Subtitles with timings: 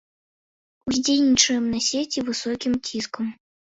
[0.91, 3.25] Уздзейнічаем на сеці высокім ціскам.